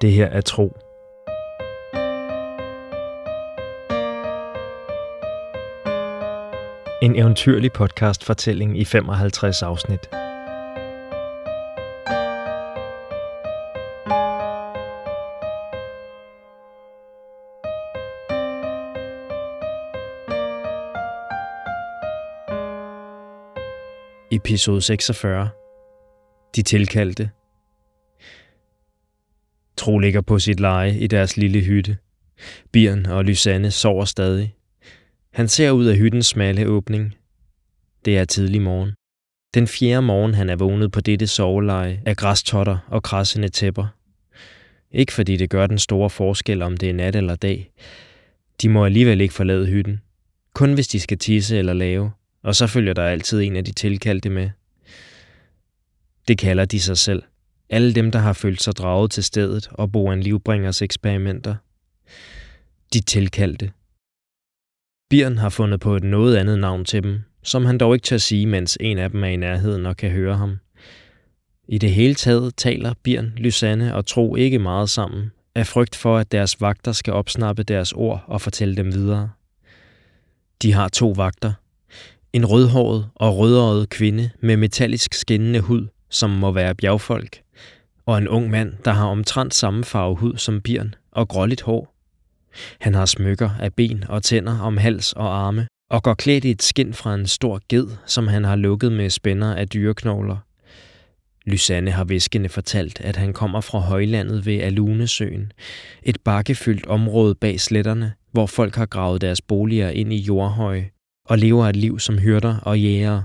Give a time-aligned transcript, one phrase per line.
[0.00, 0.76] Det her er tro.
[7.02, 10.10] En eventyrlig podcast fortælling i 55 afsnit.
[24.30, 25.48] Episode 46.
[26.56, 27.30] De tilkaldte.
[29.78, 31.96] Tro ligger på sit leje i deres lille hytte.
[32.72, 34.54] Birn og Lysanne sover stadig.
[35.32, 37.14] Han ser ud af hyttens smalle åbning.
[38.04, 38.92] Det er tidlig morgen.
[39.54, 43.86] Den fjerde morgen, han er vågnet på dette soveleje af græstotter og krassende tæpper.
[44.92, 47.70] Ikke fordi det gør den store forskel, om det er nat eller dag.
[48.62, 50.00] De må alligevel ikke forlade hytten.
[50.54, 52.10] Kun hvis de skal tisse eller lave,
[52.42, 54.50] og så følger der altid en af de tilkaldte med.
[56.28, 57.22] Det kalder de sig selv.
[57.70, 61.54] Alle dem, der har følt sig draget til stedet og bor en livbringers eksperimenter.
[62.92, 63.72] De tilkaldte.
[65.10, 68.16] Birn har fundet på et noget andet navn til dem, som han dog ikke tør
[68.16, 70.58] sige, mens en af dem er i nærheden og kan høre ham.
[71.68, 76.18] I det hele taget taler Birn, Lysanne og Tro ikke meget sammen, af frygt for,
[76.18, 79.30] at deres vagter skal opsnappe deres ord og fortælle dem videre.
[80.62, 81.52] De har to vagter.
[82.32, 87.42] En rødhåret og rødøjet kvinde med metallisk skinnende hud, som må være bjergfolk,
[88.08, 91.94] og en ung mand, der har omtrent samme farve hud som Birn og gråligt hår.
[92.80, 96.50] Han har smykker af ben og tænder om hals og arme, og går klædt i
[96.50, 100.36] et skind fra en stor ged, som han har lukket med spænder af dyreknogler.
[101.46, 105.52] Lysanne har viskende fortalt, at han kommer fra højlandet ved Alunesøen,
[106.02, 110.90] et bakkefyldt område bag sletterne, hvor folk har gravet deres boliger ind i jordhøje
[111.28, 113.22] og lever et liv som hyrder og jæger.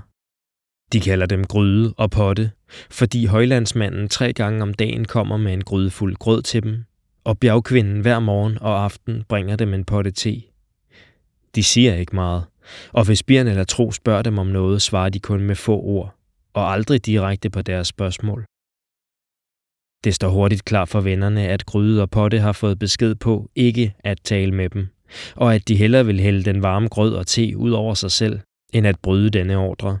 [0.92, 2.50] De kalder dem gryde og potte,
[2.90, 6.84] fordi højlandsmanden tre gange om dagen kommer med en grydefuld grød til dem,
[7.24, 10.42] og bjergkvinden hver morgen og aften bringer dem en potte te.
[11.54, 12.44] De siger ikke meget,
[12.92, 16.14] og hvis Bjørn eller Tro spørger dem om noget, svarer de kun med få ord,
[16.54, 18.44] og aldrig direkte på deres spørgsmål.
[20.04, 23.94] Det står hurtigt klar for vennerne, at Gryde og Potte har fået besked på ikke
[23.98, 24.88] at tale med dem,
[25.36, 28.40] og at de hellere vil hælde den varme grød og te ud over sig selv,
[28.72, 29.98] end at bryde denne ordre.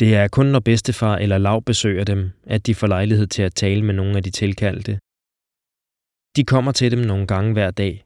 [0.00, 3.54] Det er kun når bedstefar eller lav besøger dem, at de får lejlighed til at
[3.54, 4.98] tale med nogle af de tilkaldte.
[6.36, 8.04] De kommer til dem nogle gange hver dag.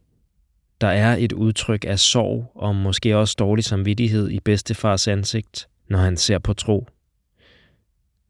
[0.81, 5.99] Der er et udtryk af sorg og måske også dårlig samvittighed i bedstefars ansigt, når
[5.99, 6.87] han ser på tro.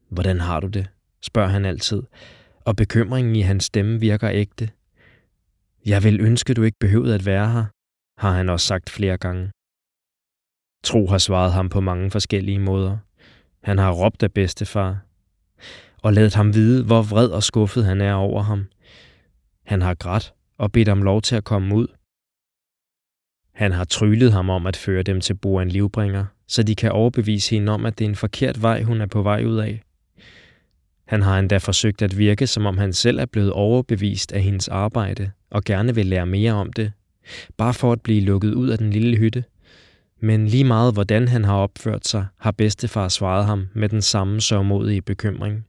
[0.09, 0.87] Hvordan har du det?
[1.21, 2.03] spørger han altid,
[2.65, 4.69] og bekymringen i hans stemme virker ægte.
[5.85, 7.65] Jeg vil ønske, du ikke behøvede at være her,
[8.21, 9.51] har han også sagt flere gange.
[10.83, 12.97] Tro har svaret ham på mange forskellige måder.
[13.63, 14.99] Han har råbt af bedstefar,
[16.01, 18.65] og ladet ham vide, hvor vred og skuffet han er over ham.
[19.65, 21.87] Han har grædt og bedt om lov til at komme ud.
[23.53, 27.55] Han har tryllet ham om at føre dem til en livbringer, så de kan overbevise
[27.55, 29.81] hende om, at det er en forkert vej, hun er på vej ud af.
[31.05, 34.67] Han har endda forsøgt at virke, som om han selv er blevet overbevist af hendes
[34.67, 36.91] arbejde og gerne vil lære mere om det,
[37.57, 39.43] bare for at blive lukket ud af den lille hytte–
[40.19, 44.41] men lige meget hvordan han har opført sig, har bedstefar svaret ham med den samme
[44.41, 45.65] sørgmodige bekymring.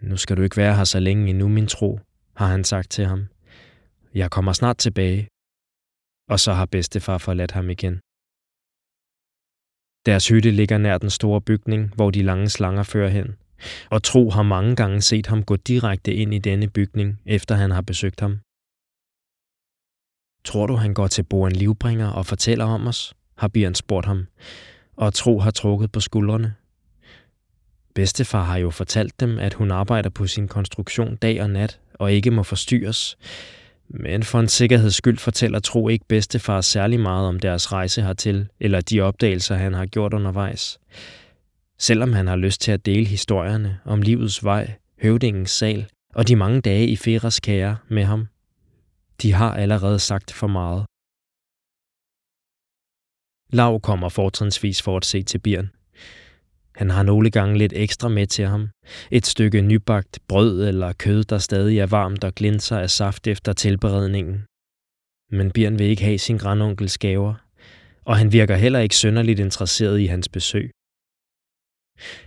[0.00, 2.00] Nu skal du ikke være her så længe endnu, min tro,
[2.36, 3.26] har han sagt til ham.
[4.14, 5.28] Jeg kommer snart tilbage.
[6.30, 8.00] Og så har bedstefar forladt ham igen.
[10.06, 13.36] Deres hytte ligger nær den store bygning, hvor de lange slanger fører hen.
[13.90, 17.70] Og Tro har mange gange set ham gå direkte ind i denne bygning, efter han
[17.70, 18.40] har besøgt ham.
[20.44, 23.14] Tror du, han går til Boren Livbringer og fortæller om os?
[23.38, 24.26] har Bjørn spurgt ham,
[24.96, 26.54] og Tro har trukket på skuldrene.
[27.94, 32.12] Bedstefar har jo fortalt dem, at hun arbejder på sin konstruktion dag og nat og
[32.12, 33.16] ikke må forstyrres.
[33.88, 38.48] Men for en sikkerheds skyld fortæller Tro ikke bedstefar særlig meget om deres rejse hertil,
[38.60, 40.78] eller de opdagelser, han har gjort undervejs.
[41.78, 44.72] Selvom han har lyst til at dele historierne om livets vej,
[45.02, 48.26] høvdingens sal og de mange dage i Feras kære med ham.
[49.22, 50.86] De har allerede sagt for meget.
[53.58, 55.70] Lav kommer fortrinsvis for at se til Bjørn.
[56.74, 58.68] Han har nogle gange lidt ekstra med til ham.
[59.10, 63.52] Et stykke nybagt brød eller kød, der stadig er varmt og glinser af saft efter
[63.52, 64.44] tilberedningen.
[65.30, 67.34] Men Bjørn vil ikke have sin grandonkels gaver,
[68.04, 70.70] og han virker heller ikke synderligt interesseret i hans besøg.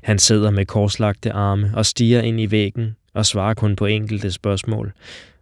[0.03, 4.31] Han sidder med korslagte arme og stiger ind i væggen og svarer kun på enkelte
[4.31, 4.94] spørgsmål,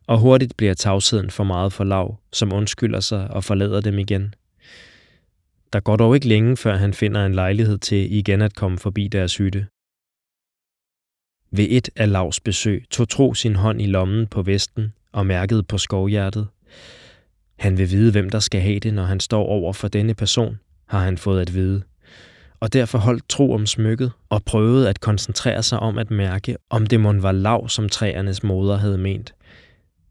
[0.07, 4.35] og hurtigt bliver tavsheden for meget for lav, som undskylder sig og forlader dem igen.
[5.73, 9.07] Der går dog ikke længe, før han finder en lejlighed til igen at komme forbi
[9.07, 9.67] deres hytte.
[11.51, 15.63] Ved et af Lavs besøg tog Tro sin hånd i lommen på vesten og mærkede
[15.63, 16.47] på skovhjertet.
[17.59, 20.59] Han vil vide, hvem der skal have det, når han står over for denne person,
[20.85, 21.81] har han fået at vide.
[22.59, 26.87] Og derfor holdt Tro om smykket og prøvede at koncentrere sig om at mærke, om
[26.87, 29.33] det mon var Lav, som træernes moder havde ment.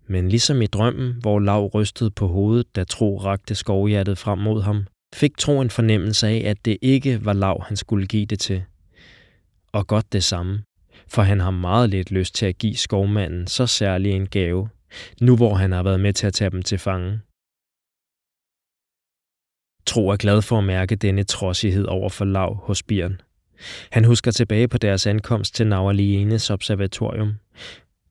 [0.06, 4.62] Men ligesom i drømmen, hvor Lav rystede på hovedet, da Tro rakte skovhjertet frem mod
[4.62, 8.40] ham, fik Tro en fornemmelse af, at det ikke var Lav, han skulle give det
[8.40, 8.64] til.
[9.72, 10.62] Og godt det samme,
[11.08, 14.68] for han har meget lidt lyst til at give skovmanden så særlig en gave,
[15.20, 17.20] nu hvor han har været med til at tage dem til fange.
[19.86, 23.20] Tro er glad for at mærke denne trodsighed over for Lav hos Bjørn.
[23.90, 27.32] Han husker tilbage på deres ankomst til Naualienes observatorium,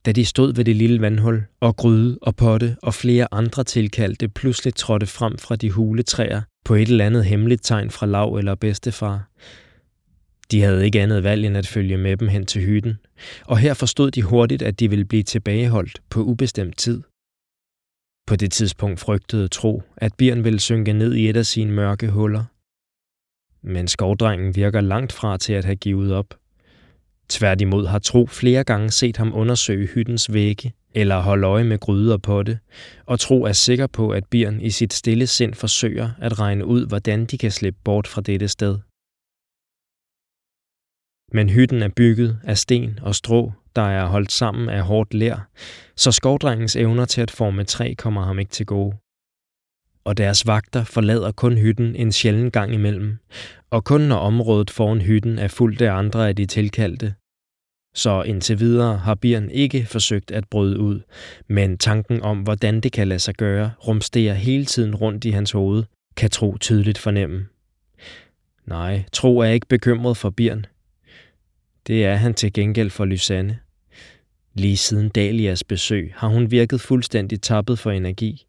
[0.06, 4.30] da de stod ved det lille vandhul, og gryde og potte og flere andre tilkaldte
[4.30, 8.36] pludselig trådte frem fra de hule træer på et eller andet hemmeligt tegn fra Lav
[8.36, 9.30] eller bedstefar.
[10.52, 12.98] De havde ikke andet valg end at følge med dem hen til hytten,
[13.46, 17.02] og her forstod de hurtigt, at de ville blive tilbageholdt på ubestemt tid.
[18.28, 22.10] På det tidspunkt frygtede Tro, at Bjørn ville synke ned i et af sine mørke
[22.10, 22.44] huller.
[23.62, 26.41] Men skovdrengen virker langt fra til at have givet op.
[27.32, 32.18] Tværtimod har Tro flere gange set ham undersøge hyttens vægge eller holde øje med gryder
[32.18, 32.60] på det,
[33.06, 36.88] og Tro er sikker på, at Bjørn i sit stille sind forsøger at regne ud,
[36.88, 38.80] hvordan de kan slippe bort fra dette sted.
[41.34, 45.50] Men hytten er bygget af sten og strå, der er holdt sammen af hårdt lær,
[45.96, 48.96] så skovdrengens evner til at forme træ kommer ham ikke til gode.
[50.04, 53.18] Og deres vagter forlader kun hytten en sjælden gang imellem,
[53.70, 57.16] og kun når området foran hytten er fuldt af andre af de tilkaldte.
[57.94, 61.00] Så indtil videre har Bjørn ikke forsøgt at bryde ud,
[61.48, 65.52] men tanken om, hvordan det kan lade sig gøre, rumsterer hele tiden rundt i hans
[65.52, 65.84] hoved,
[66.18, 67.46] kan Tro tydeligt fornemme.
[68.66, 70.66] Nej, Tro er ikke bekymret for Bjørn.
[71.88, 73.60] Det er han til gengæld for Lysanne.
[74.54, 78.46] Lige siden Dalias besøg har hun virket fuldstændig tappet for energi.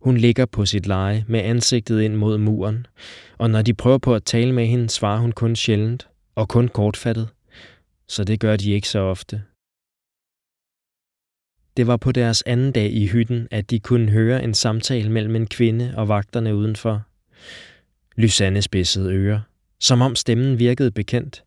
[0.00, 2.86] Hun ligger på sit leje med ansigtet ind mod muren,
[3.38, 6.68] og når de prøver på at tale med hende, svarer hun kun sjældent og kun
[6.68, 7.28] kortfattet,
[8.08, 9.42] så det gør de ikke så ofte.
[11.76, 15.36] Det var på deres anden dag i hytten, at de kunne høre en samtale mellem
[15.36, 17.02] en kvinde og vagterne udenfor.
[18.16, 19.40] Lysanne spidsede ører
[19.82, 21.44] som om stemmen virkede bekendt,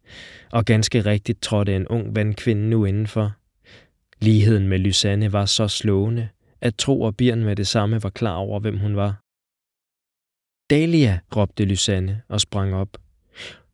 [0.51, 3.31] og ganske rigtigt trådte en ung vandkvinde nu indenfor.
[4.21, 6.29] Ligheden med Lysanne var så slående,
[6.61, 9.21] at Tro og Birn med det samme var klar over, hvem hun var.
[10.69, 12.97] Dalia, råbte Lysanne og sprang op.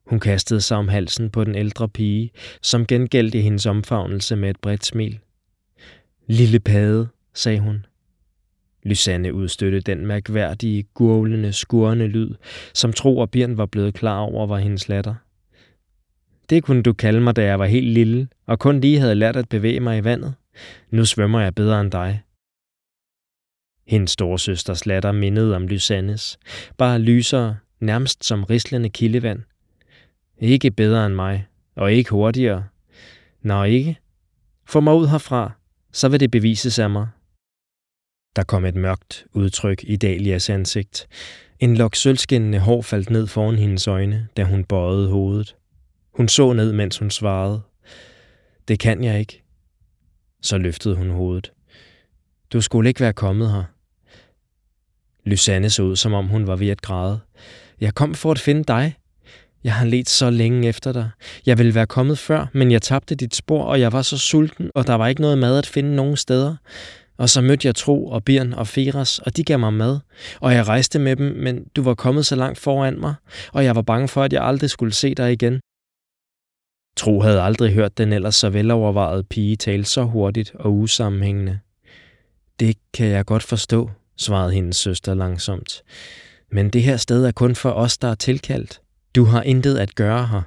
[0.05, 2.31] Hun kastede sig om halsen på den ældre pige,
[2.61, 5.19] som gengældte hendes omfavnelse med et bredt smil.
[6.27, 7.85] Lille pade, sagde hun.
[8.83, 12.35] Lysanne udstødte den mærkværdige, gurglende, skurrende lyd,
[12.73, 15.15] som Tro og Birn var blevet klar over var hendes latter.
[16.49, 19.35] Det kunne du kalde mig, da jeg var helt lille, og kun lige havde lært
[19.35, 20.33] at bevæge mig i vandet.
[20.89, 22.21] Nu svømmer jeg bedre end dig.
[23.87, 26.39] Hendes storesøsters latter mindede om Lysannes,
[26.77, 29.39] bare lysere, nærmest som rislende kildevand.
[30.41, 32.63] Ikke bedre end mig, og ikke hurtigere.
[33.41, 33.99] Nå ikke.
[34.65, 35.51] Få mig ud herfra,
[35.91, 37.07] så vil det bevises af mig,
[38.35, 41.07] der kom et mørkt udtryk i Dalias ansigt.
[41.59, 45.55] En lok sølvskinnende hår faldt ned foran hendes øjne, da hun bøjede hovedet.
[46.13, 47.61] Hun så ned, mens hun svarede.
[48.67, 49.43] Det kan jeg ikke.
[50.41, 51.51] Så løftede hun hovedet.
[52.53, 53.63] Du skulle ikke være kommet her.
[55.23, 57.19] Lysanne så ud, som om hun var ved at græde.
[57.81, 58.95] Jeg kom for at finde dig.
[59.63, 61.09] Jeg har let så længe efter dig.
[61.45, 64.71] Jeg ville være kommet før, men jeg tabte dit spor, og jeg var så sulten,
[64.75, 66.55] og der var ikke noget mad at finde nogen steder.
[67.17, 69.99] Og så mødte jeg Tro og Birn og Feras, og de gav mig mad.
[70.39, 73.15] Og jeg rejste med dem, men du var kommet så langt foran mig,
[73.53, 75.59] og jeg var bange for, at jeg aldrig skulle se dig igen.
[76.97, 81.59] Tro havde aldrig hørt den ellers så velovervejede pige tale så hurtigt og usammenhængende.
[82.59, 85.83] Det kan jeg godt forstå, svarede hendes søster langsomt.
[86.51, 88.81] Men det her sted er kun for os, der er tilkaldt.
[89.15, 90.41] Du har intet at gøre her.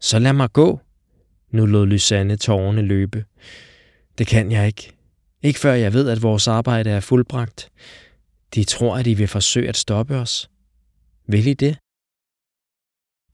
[0.00, 0.80] Så lad mig gå.
[1.50, 3.24] Nu lod Lysanne tårerne løbe.
[4.18, 4.92] Det kan jeg ikke.
[5.42, 7.70] Ikke før jeg ved, at vores arbejde er fuldbragt.
[8.54, 10.50] De tror, at de vil forsøge at stoppe os.
[11.26, 11.78] Vil I det?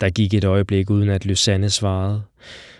[0.00, 2.22] Der gik et øjeblik uden at Lysanne svarede,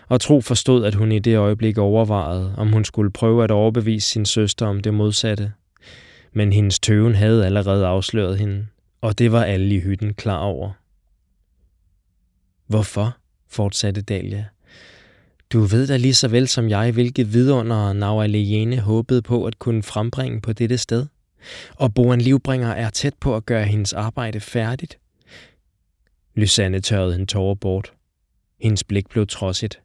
[0.07, 4.09] og Tro forstod, at hun i det øjeblik overvejede, om hun skulle prøve at overbevise
[4.09, 5.53] sin søster om det modsatte.
[6.33, 8.67] Men hendes tøven havde allerede afsløret hende,
[9.01, 10.71] og det var alle i hytten klar over.
[12.67, 13.17] Hvorfor?
[13.49, 14.45] fortsatte Dalia.
[15.53, 19.83] Du ved da lige så vel som jeg, hvilke vidunder Naualejene håbede på at kunne
[19.83, 21.05] frembringe på dette sted.
[21.75, 24.99] Og Boan Livbringer er tæt på at gøre hendes arbejde færdigt.
[26.35, 27.93] Lysanne tørrede en tårer bort.
[28.61, 29.79] Hendes blik blev trodsigt.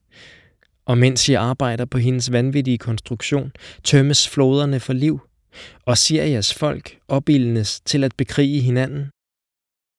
[0.84, 3.52] Og mens jeg arbejder på hendes vanvittige konstruktion,
[3.84, 5.20] tømmes floderne for liv,
[5.86, 9.06] og Sirias folk opildnes til at bekrige hinanden.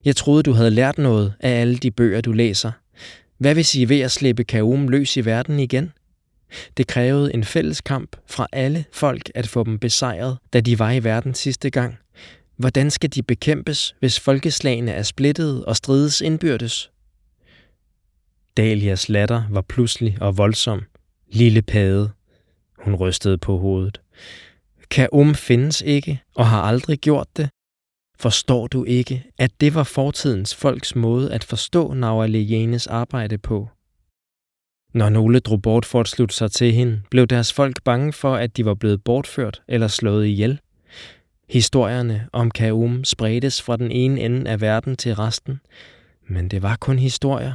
[0.06, 2.72] Jeg troede, du havde lært noget af alle de bøger, du læser.
[3.38, 5.92] Hvad hvis I er ved at slippe Kaum løs i verden igen?
[6.78, 10.92] Det krævede en fælles kamp fra alle folk at få dem besejret, da de var
[10.92, 11.98] i verden sidste gang.
[12.58, 16.92] Hvordan skal de bekæmpes, hvis folkeslagene er splittet og strides indbyrdes?
[18.58, 20.84] Dalias latter var pludselig og voldsom.
[21.32, 22.12] Lille pade.
[22.78, 24.02] Hun rystede på hovedet.
[24.90, 27.50] Kaum findes ikke og har aldrig gjort det.
[28.20, 33.70] Forstår du ikke, at det var fortidens folks måde at forstå Naualejenes arbejde på?
[34.94, 38.36] Når nogle drog bort for at slutte sig til hende, blev deres folk bange for,
[38.36, 40.60] at de var blevet bortført eller slået ihjel.
[41.50, 45.60] Historierne om Kaum spredtes fra den ene ende af verden til resten,
[46.28, 47.54] men det var kun historier.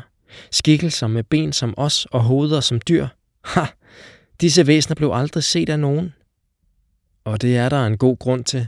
[0.51, 3.07] Skikkelser med ben som os og hoveder som dyr.
[3.45, 3.65] Ha!
[4.41, 6.15] Disse væsener blev aldrig set af nogen.
[7.25, 8.67] Og det er der en god grund til.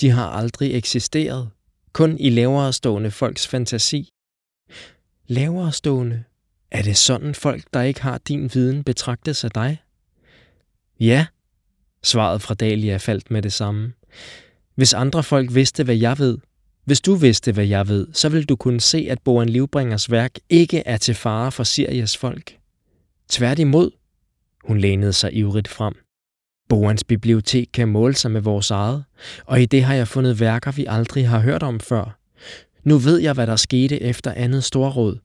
[0.00, 1.50] De har aldrig eksisteret.
[1.92, 4.10] Kun i lavere stående folks fantasi.
[5.26, 6.24] Lavere stående?
[6.70, 9.82] Er det sådan folk, der ikke har din viden, betragtes af dig?
[11.00, 11.26] Ja,
[12.02, 13.92] svaret fra Dalia faldt med det samme.
[14.74, 16.38] Hvis andre folk vidste, hvad jeg ved,
[16.84, 20.34] hvis du vidste, hvad jeg ved, så vil du kunne se, at Boan Livbringers værk
[20.48, 22.58] ikke er til fare for Sirias folk.
[23.28, 23.90] Tværtimod,
[24.64, 25.94] hun lænede sig ivrigt frem.
[26.68, 29.04] Boans bibliotek kan måle sig med vores eget,
[29.46, 32.18] og i det har jeg fundet værker, vi aldrig har hørt om før.
[32.84, 35.18] Nu ved jeg, hvad der skete efter andet storråd.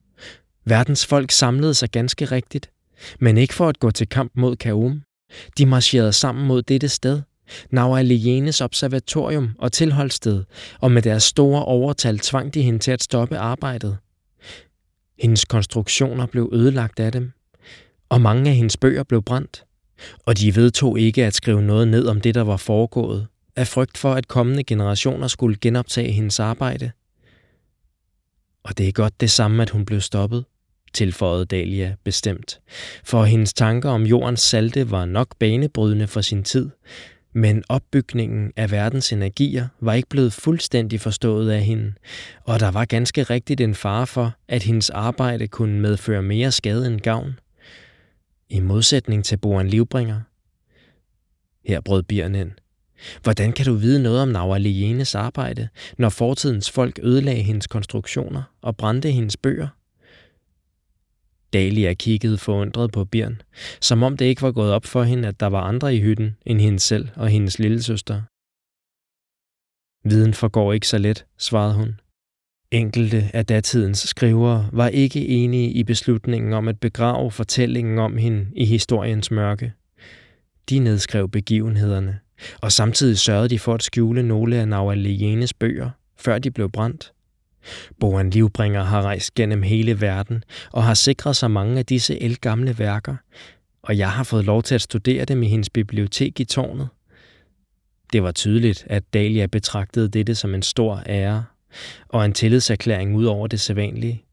[0.64, 2.70] Verdens folk samlede sig ganske rigtigt,
[3.20, 5.02] men ikke for at gå til kamp mod Kaum.
[5.58, 7.22] De marcherede sammen mod dette sted–
[7.70, 10.44] Naualienes observatorium og tilholdssted,
[10.80, 13.98] og med deres store overtal tvang de hende til at stoppe arbejdet.
[15.18, 17.32] Hendes konstruktioner blev ødelagt af dem,
[18.08, 19.64] og mange af hendes bøger blev brændt,
[20.26, 23.98] og de vedtog ikke at skrive noget ned om det, der var foregået, af frygt
[23.98, 26.90] for, at kommende generationer skulle genoptage hendes arbejde.
[28.64, 30.44] Og det er godt det samme, at hun blev stoppet,
[30.92, 32.60] tilføjede Dalia bestemt,
[33.04, 36.70] for hendes tanker om jordens salte var nok banebrydende for sin tid,
[37.32, 41.92] men opbygningen af verdens energier var ikke blevet fuldstændig forstået af hende,
[42.44, 46.86] og der var ganske rigtigt en fare for, at hendes arbejde kunne medføre mere skade
[46.86, 47.38] end gavn.
[48.48, 50.20] I modsætning til Boren Livbringer.
[51.64, 52.52] Her brød Birn ind.
[53.22, 58.76] Hvordan kan du vide noget om Naualienes arbejde, når fortidens folk ødelagde hendes konstruktioner og
[58.76, 59.68] brændte hendes bøger?
[61.52, 63.42] Dalia kiggede forundret på Birn,
[63.80, 66.36] som om det ikke var gået op for hende, at der var andre i hytten
[66.46, 68.22] end hende selv og hendes lillesøster.
[70.08, 72.00] Viden forgår ikke så let, svarede hun.
[72.74, 78.46] Enkelte af datidens skrivere var ikke enige i beslutningen om at begrave fortællingen om hende
[78.56, 79.72] i historiens mørke.
[80.70, 82.18] De nedskrev begivenhederne,
[82.60, 87.12] og samtidig sørgede de for at skjule nogle af Naualienes bøger, før de blev brændt.
[88.00, 92.78] Boan Livbringer har rejst gennem hele verden og har sikret sig mange af disse elgamle
[92.78, 93.16] værker,
[93.82, 96.88] og jeg har fået lov til at studere dem i hendes bibliotek i tårnet.
[98.12, 101.44] Det var tydeligt, at Dahlia betragtede dette som en stor ære
[102.08, 104.24] og en tillidserklæring ud over det sædvanlige.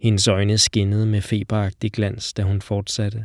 [0.00, 3.24] Hendes øjne skinnede med feberagtig glans, da hun fortsatte.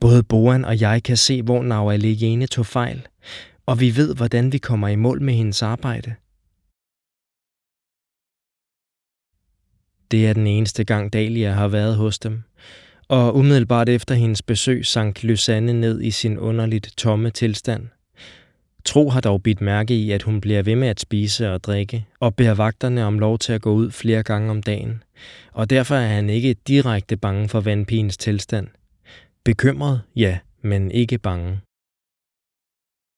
[0.00, 3.06] Både Boan og jeg kan se, hvor Nava Jene tog fejl,
[3.66, 6.14] og vi ved, hvordan vi kommer i mål med hendes arbejde–
[10.10, 12.42] Det er den eneste gang Dalia har været hos dem.
[13.08, 17.88] Og umiddelbart efter hendes besøg sank Lysanne ned i sin underligt tomme tilstand.
[18.88, 22.06] Tro har dog bidt mærke i, at hun bliver ved med at spise og drikke,
[22.20, 25.02] og beder vagterne om lov til at gå ud flere gange om dagen.
[25.52, 28.68] Og derfor er han ikke direkte bange for vandpigens tilstand.
[29.44, 31.60] Bekymret, ja, men ikke bange.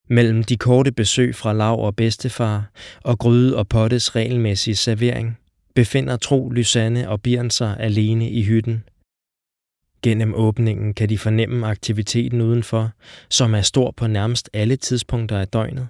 [0.09, 2.71] Mellem de korte besøg fra lav og bedstefar
[3.05, 5.39] og gryde og pottes regelmæssige servering,
[5.75, 8.85] befinder Tro, Lysanne og Birn sig alene i hytten.
[10.03, 12.91] Gennem åbningen kan de fornemme aktiviteten udenfor,
[13.31, 15.89] som er stor på nærmest alle tidspunkter af døgnet.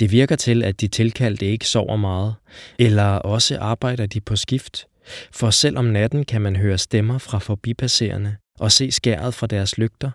[0.00, 2.34] Det virker til, at de tilkaldte ikke sover meget,
[2.78, 4.86] eller også arbejder de på skift,
[5.32, 9.78] for selv om natten kan man høre stemmer fra forbipasserende og se skæret fra deres
[9.78, 10.10] lygter.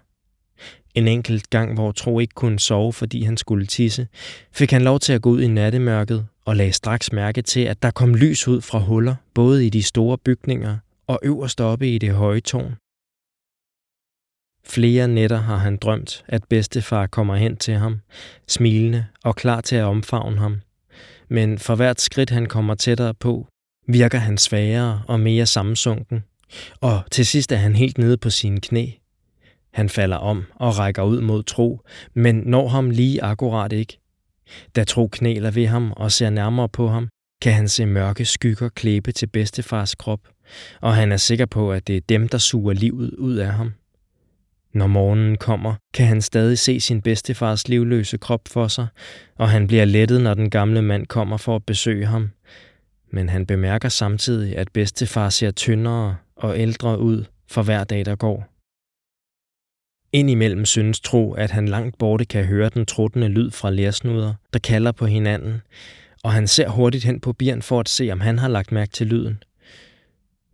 [0.95, 4.07] En enkelt gang, hvor Tro ikke kunne sove, fordi han skulle tisse,
[4.51, 7.83] fik han lov til at gå ud i nattemørket og lagde straks mærke til, at
[7.83, 11.97] der kom lys ud fra huller, både i de store bygninger og øverst oppe i
[11.97, 12.75] det høje tårn.
[14.67, 17.99] Flere nætter har han drømt, at bedstefar kommer hen til ham,
[18.47, 20.61] smilende og klar til at omfavne ham.
[21.29, 23.47] Men for hvert skridt, han kommer tættere på,
[23.87, 26.23] virker han svagere og mere sammensunken,
[26.81, 28.87] og til sidst er han helt nede på sine knæ,
[29.73, 31.81] Han falder om og rækker ud mod Tro,
[32.13, 33.99] men når ham lige akkurat ikke.
[34.75, 37.09] Da Tro knæler ved ham og ser nærmere på ham,
[37.41, 40.19] kan han se mørke skygger klæbe til bedstefars krop,
[40.81, 43.73] og han er sikker på, at det er dem, der suger livet ud af ham.
[44.75, 48.87] Når morgenen kommer, kan han stadig se sin bedstefars livløse krop for sig,
[49.35, 52.29] og han bliver lettet, når den gamle mand kommer for at besøge ham.
[53.11, 58.15] Men han bemærker samtidig, at bedstefar ser tyndere og ældre ud for hver dag, der
[58.15, 58.47] går.
[60.11, 64.59] Indimellem synes Tro, at han langt borte kan høre den truttende lyd fra lærsnuder, der
[64.59, 65.61] kalder på hinanden,
[66.23, 68.91] og han ser hurtigt hen på Bjørn for at se, om han har lagt mærke
[68.91, 69.43] til lyden.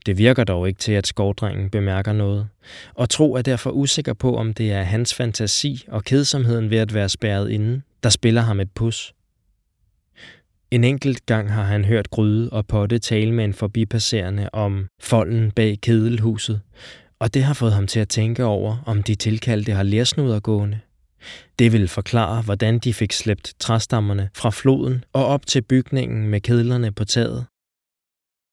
[0.05, 2.47] Det virker dog ikke til, at skovdrengen bemærker noget,
[2.93, 6.93] og Tro er derfor usikker på, om det er hans fantasi og kedsomheden ved at
[6.93, 9.13] være spærret inde, der spiller ham et pus.
[10.71, 15.51] En enkelt gang har han hørt Gryde og Potte tale med en forbipasserende om folden
[15.51, 16.61] bag kedelhuset,
[17.19, 20.79] og det har fået ham til at tænke over, om de tilkaldte har lærsnuder gående.
[21.59, 26.41] Det vil forklare, hvordan de fik slæbt træstammerne fra floden og op til bygningen med
[26.41, 27.45] kedlerne på taget.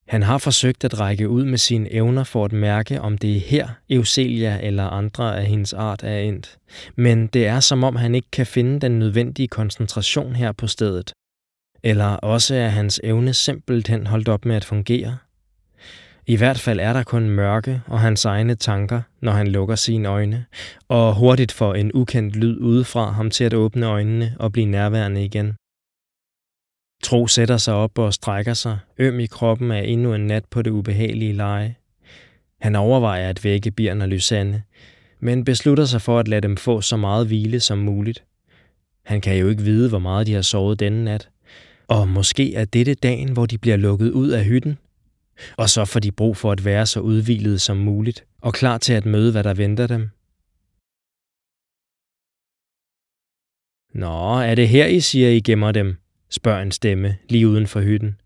[0.09, 3.41] Han har forsøgt at række ud med sine evner for at mærke, om det er
[3.41, 6.59] her Euselia eller andre af hendes art er endt.
[6.97, 11.13] Men det er som om han ikke kan finde den nødvendige koncentration her på stedet.
[11.83, 15.19] Eller også er hans evne simpelthen holdt op med at fungere.
[16.27, 20.09] I hvert fald er der kun mørke og hans egne tanker, når han lukker sine
[20.09, 20.45] øjne,
[20.89, 25.25] og hurtigt får en ukendt lyd udefra ham til at åbne øjnene og blive nærværende
[25.25, 25.57] igen.
[27.03, 30.63] Tro sætter sig op og strækker sig, øm i kroppen af endnu en nat på
[30.63, 31.77] det ubehagelige leje.
[32.61, 34.63] Han overvejer at vække Birn og Lysanne,
[35.21, 38.25] men beslutter sig for at lade dem få så meget hvile som muligt.
[39.05, 41.29] Han kan jo ikke vide, hvor meget de har sovet denne nat.
[41.89, 44.79] Og måske er dette dagen, hvor de bliver lukket ud af hytten.
[45.57, 48.93] Og så får de brug for at være så udvilede som muligt og klar til
[48.93, 50.11] at møde, hvad der venter dem.
[53.95, 55.97] Nå, er det her, I siger, I gemmer dem?
[56.31, 58.21] Spørger en stemme lige uden for hytten.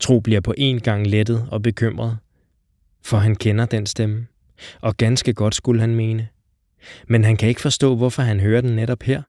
[0.00, 2.18] Tro bliver på en gang lettet og bekymret,
[3.02, 4.26] for han kender den stemme,
[4.80, 6.28] og ganske godt skulle han mene.
[7.08, 9.22] Men han kan ikke forstå, hvorfor han hører den netop her.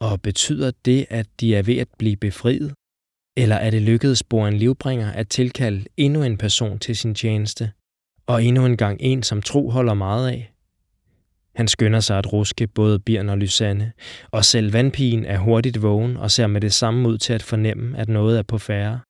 [0.00, 2.74] Og betyder det, at de er ved at blive befriet?
[3.36, 7.72] Eller er det lykkedes en livbringer at tilkalde endnu en person til sin tjeneste,
[8.26, 10.52] og endnu en gang en, som tro holder meget af?
[11.60, 13.92] Han skynder sig at ruske både Birn og Lysanne,
[14.30, 17.98] og selv vandpigen er hurtigt vågen og ser med det samme ud til at fornemme,
[17.98, 19.00] at noget er på færre.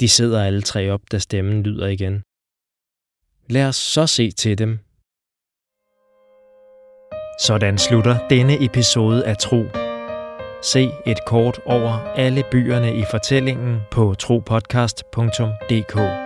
[0.00, 2.22] De sidder alle tre op, da stemmen lyder igen.
[3.48, 4.78] Lad os så se til dem.
[7.40, 9.64] Sådan slutter denne episode af Tro.
[10.62, 11.92] Se et kort over
[12.24, 16.25] alle byerne i fortællingen på tropodcast.dk.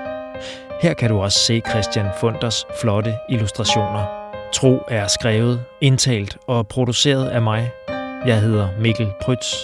[0.83, 4.07] Her kan du også se Christian Funders flotte illustrationer.
[4.53, 7.71] Tro er skrevet, indtalt og produceret af mig.
[8.27, 9.55] Jeg hedder Mikkel Prytz,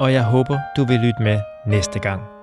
[0.00, 2.33] og jeg håber, du vil lytte med næste gang.